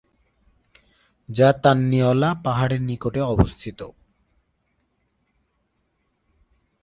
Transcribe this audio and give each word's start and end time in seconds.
যা 1.29 1.49
তান্নি-অলা 1.63 2.29
পাহাড়ের 2.43 2.81
নিকটে 2.81 3.21
অবস্থিত। 3.25 3.79